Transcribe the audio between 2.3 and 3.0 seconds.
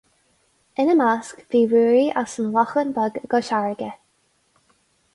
an Lochán